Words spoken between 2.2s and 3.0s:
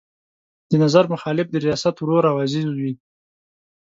او عزیز وي.